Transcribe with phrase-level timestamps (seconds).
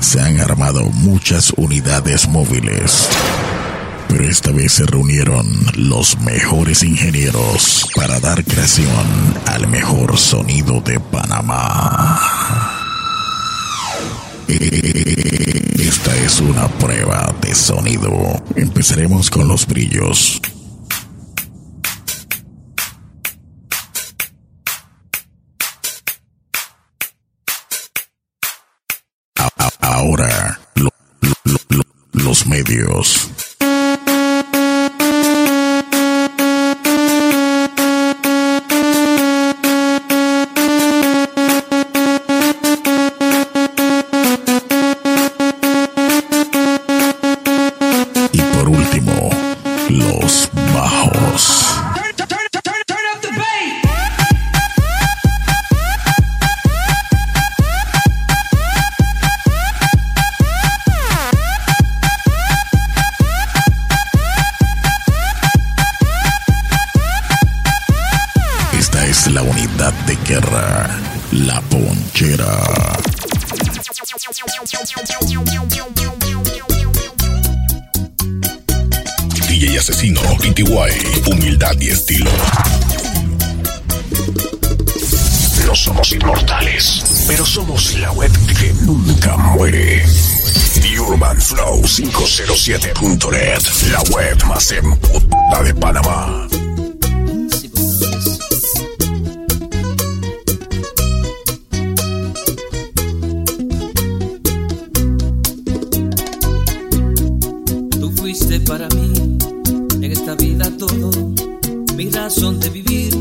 [0.00, 3.08] se han armado muchas unidades móviles.
[4.06, 9.06] Pero esta vez se reunieron los mejores ingenieros para dar creación
[9.46, 12.20] al mejor sonido de Panamá.
[14.48, 18.12] Esta es una prueba de sonido.
[18.54, 20.42] Empezaremos con los brillos.
[32.64, 33.31] Medios.
[79.48, 82.30] DJ Asesino, PTY, humildad y estilo.
[85.66, 90.04] No somos inmortales, pero somos la web que nunca muere.
[90.82, 96.48] The Urban Flow 507.net, la web más en puta de Panamá.
[112.42, 113.14] razón de vivir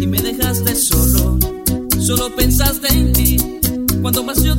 [0.00, 1.38] y me dejaste solo.
[2.00, 3.36] Solo pensaste en ti
[4.00, 4.57] cuando más yo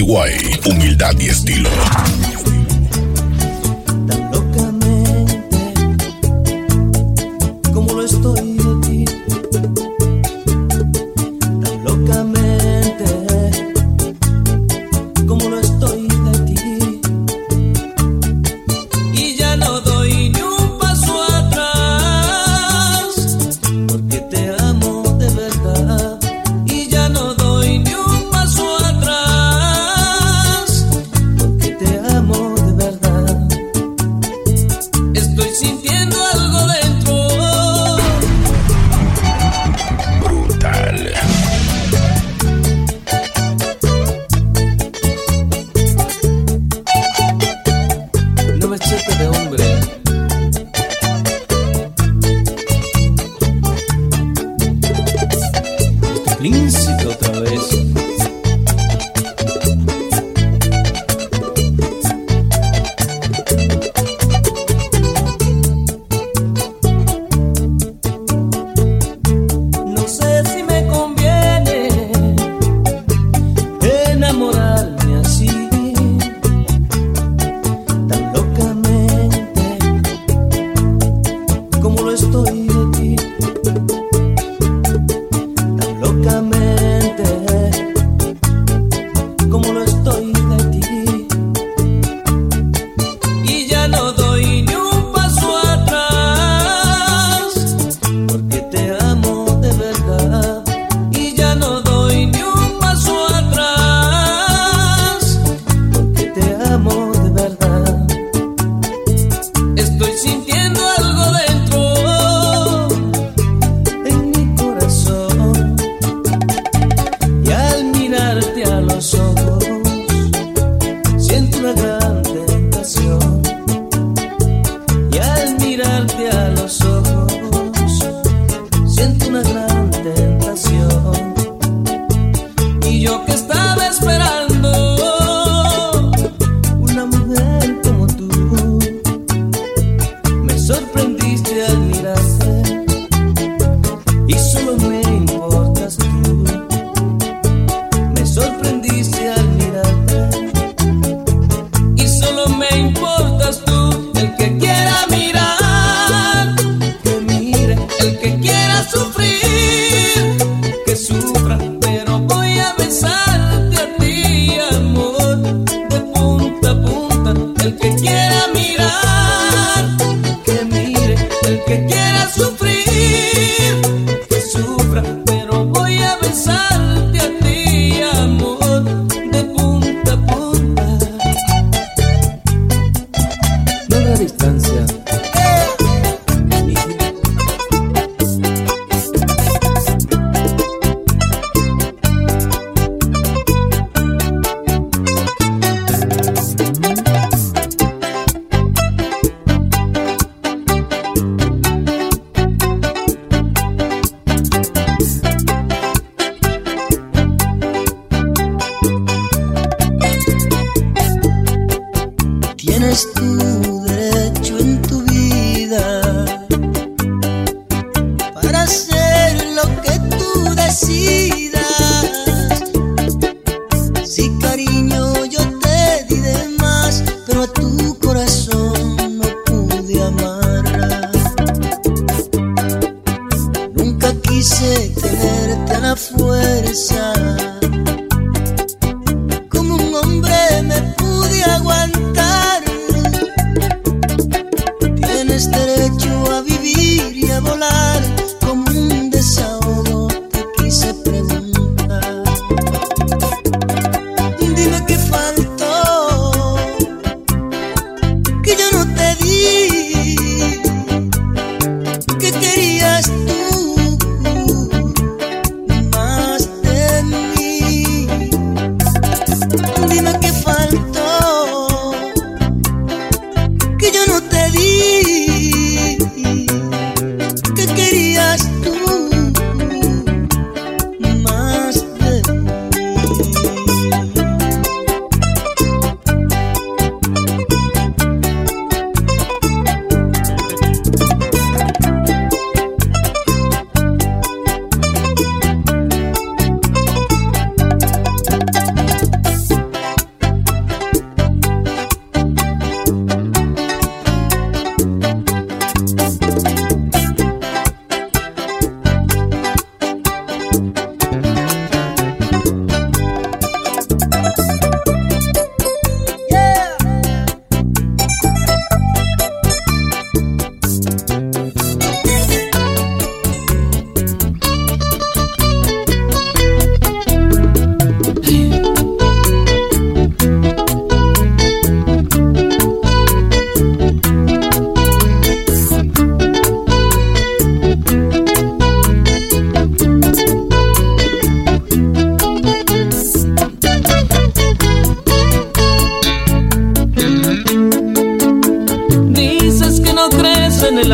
[0.00, 1.68] White, humildad y estilo.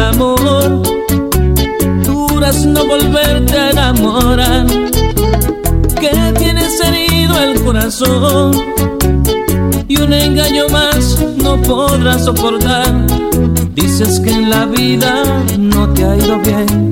[0.08, 0.82] Amor,
[2.04, 4.66] duras no volverte a enamorar,
[6.00, 8.52] que tienes herido el corazón
[9.86, 13.06] y un engaño más no podrás soportar.
[13.74, 15.22] Dices que en la vida
[15.58, 16.90] no te ha ido bien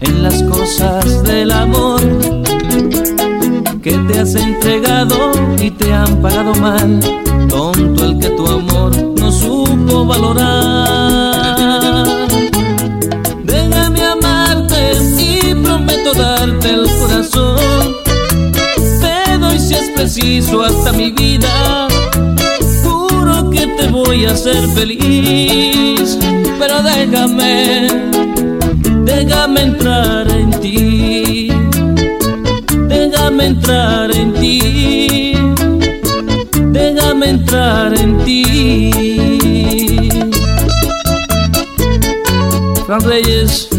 [0.00, 2.00] en las cosas del amor
[3.82, 7.00] que te has entregado y te han pagado mal.
[7.48, 10.69] Tonto el que tu amor no supo valorar.
[20.20, 21.88] Preciso hasta mi vida.
[22.82, 26.18] Juro que te voy a hacer feliz.
[26.58, 27.88] Pero déjame,
[29.04, 31.50] déjame entrar en ti
[32.88, 35.34] déjame entrar en ti,
[36.70, 38.90] déjame entrar en ti.
[42.86, 43.69] Juan Reyes,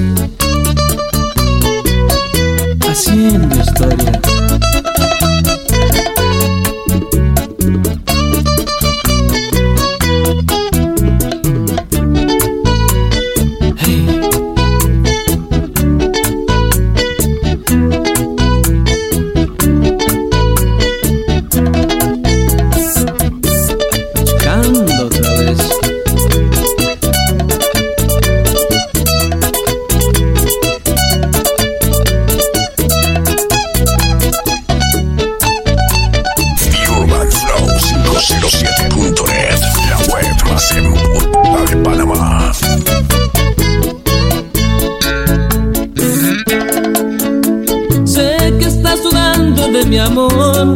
[49.92, 50.76] mi amor.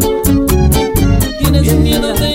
[1.40, 2.35] Tienes miedo de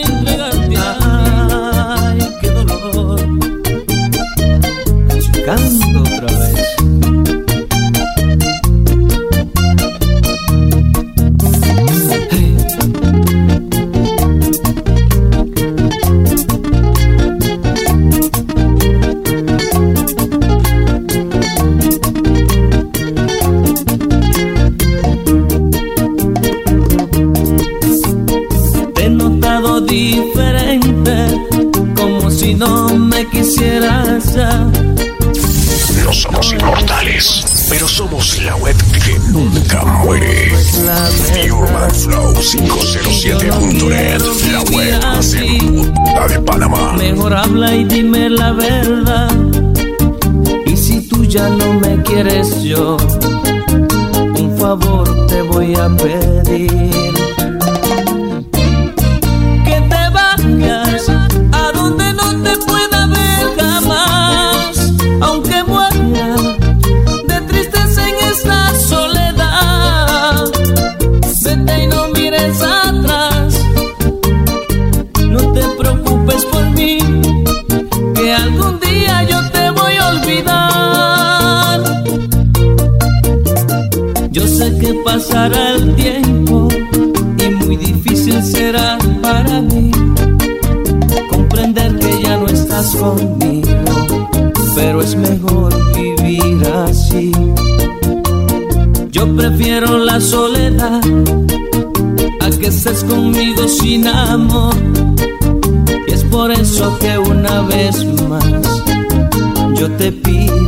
[36.05, 40.53] No somos inmortales, pero somos la web que nunca muere.
[41.33, 44.21] The Urban Flow 507.net,
[44.53, 46.93] la web más de Panamá.
[46.99, 49.35] Mejor habla y dime la verdad.
[50.67, 52.99] Y si tú ya no me quieres yo,
[54.37, 57.00] un favor te voy a pedir.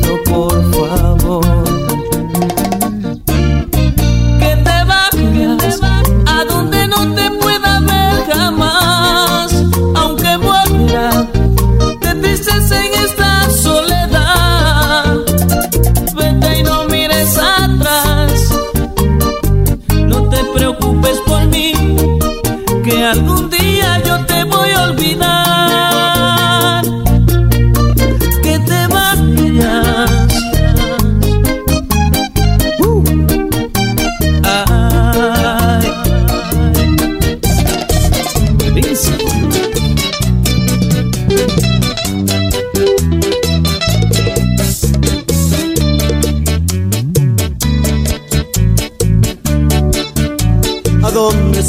[0.00, 1.71] por favor.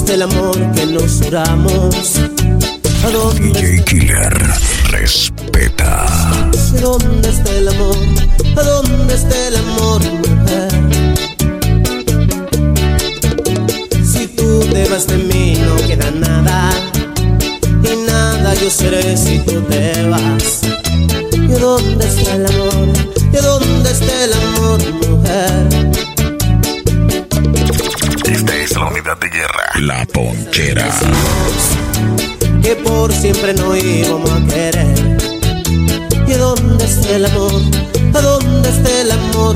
[0.05, 2.19] es el amor que nos juramos.
[3.05, 4.33] ¿A dónde DJ Killer
[4.89, 6.05] respeta.
[6.81, 7.97] ¿Dónde está el amor?
[8.55, 10.71] ¿A dónde está el amor, mujer?
[14.05, 16.71] Si tú te vas de mí no queda nada.
[17.83, 20.61] Y nada yo seré si tú te vas.
[21.33, 22.87] ¿Y dónde está el amor?
[23.31, 25.02] ¿Y dónde está el amor, mujer?
[29.79, 30.89] La Ponchera.
[32.63, 35.17] Que por siempre no íbamos a querer.
[36.27, 37.61] ¿Y dónde está el amor?
[38.13, 39.55] ¿A dónde está el amor.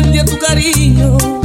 [0.00, 1.37] frente a tu cariño.